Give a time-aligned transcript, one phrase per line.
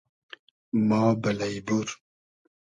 [0.87, 1.87] ما بئلݷ بور